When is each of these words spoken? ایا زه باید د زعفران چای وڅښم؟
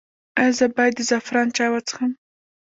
ایا 0.39 0.51
زه 0.57 0.65
باید 0.75 0.93
د 0.97 0.99
زعفران 1.09 1.47
چای 1.55 1.69
وڅښم؟ 1.71 2.11